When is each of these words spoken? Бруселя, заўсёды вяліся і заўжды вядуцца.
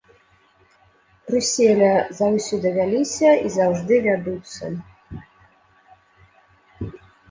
Бруселя, 1.27 1.91
заўсёды 2.21 2.67
вяліся 2.79 3.29
і 3.45 3.55
заўжды 3.59 3.95
вядуцца. 4.09 4.75